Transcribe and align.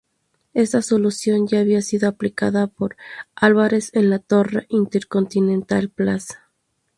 Esta 0.55 0.81
solución 0.81 1.47
ya 1.47 1.59
había 1.59 1.83
sido 1.83 2.09
aplicada 2.09 2.65
por 2.65 2.97
Álvarez 3.35 3.91
en 3.93 4.09
la 4.09 4.17
torre 4.17 4.65
Intercontinental 4.69 5.91
Plaza. 5.91 6.49